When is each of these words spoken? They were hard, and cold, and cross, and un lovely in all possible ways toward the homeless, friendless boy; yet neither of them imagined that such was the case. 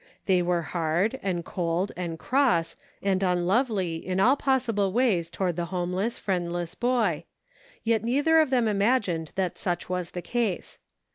They 0.25 0.41
were 0.41 0.63
hard, 0.63 1.19
and 1.21 1.45
cold, 1.45 1.91
and 1.95 2.17
cross, 2.17 2.75
and 3.03 3.23
un 3.23 3.45
lovely 3.45 3.97
in 3.97 4.19
all 4.19 4.35
possible 4.35 4.91
ways 4.91 5.29
toward 5.29 5.57
the 5.57 5.65
homeless, 5.65 6.17
friendless 6.17 6.73
boy; 6.73 7.25
yet 7.83 8.03
neither 8.03 8.39
of 8.39 8.49
them 8.49 8.67
imagined 8.67 9.31
that 9.35 9.59
such 9.59 9.89
was 9.89 10.09
the 10.17 10.23
case. 10.23 10.79